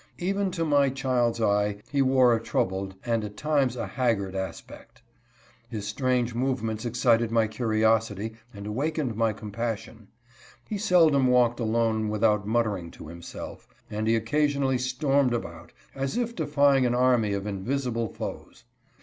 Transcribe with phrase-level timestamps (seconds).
[0.17, 5.03] Even to my child's eye he wore a troubled and at times a haggard aspect.
[5.69, 10.07] His strange movements excited my curiosity and awakened my compassion.
[10.67, 16.17] He seldom walked alone without muttering to himself, and he occa sionally stormed about as
[16.17, 18.63] if defying an army of invisible foes.